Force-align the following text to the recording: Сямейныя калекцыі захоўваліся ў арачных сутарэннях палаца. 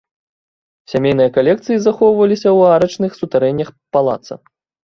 Сямейныя 0.91 1.33
калекцыі 1.35 1.77
захоўваліся 1.83 2.47
ў 2.57 2.75
арачных 2.79 3.11
сутарэннях 3.21 3.69
палаца. 3.99 4.33